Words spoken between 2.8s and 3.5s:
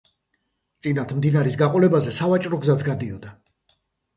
გადიოდა.